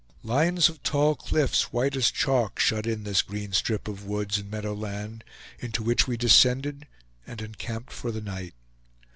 Lines 0.23 0.67
of 0.67 0.81
tall 0.81 1.13
cliffs, 1.13 1.71
white 1.71 1.95
as 1.95 2.09
chalk, 2.09 2.59
shut 2.59 2.87
in 2.87 3.03
this 3.03 3.21
green 3.21 3.53
strip 3.53 3.87
of 3.87 4.03
woods 4.03 4.39
and 4.39 4.49
meadow 4.49 4.73
land, 4.73 5.23
into 5.59 5.83
which 5.83 6.07
we 6.07 6.17
descended 6.17 6.87
and 7.27 7.39
encamped 7.39 7.93
for 7.93 8.11
the 8.11 8.19
night. 8.19 8.55